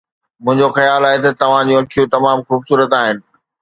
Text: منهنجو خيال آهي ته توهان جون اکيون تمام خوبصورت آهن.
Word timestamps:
منهنجو 0.43 0.69
خيال 0.77 1.01
آهي 1.09 1.19
ته 1.23 1.31
توهان 1.41 1.65
جون 1.69 1.85
اکيون 1.87 2.11
تمام 2.15 2.37
خوبصورت 2.47 2.91
آهن. 3.01 3.17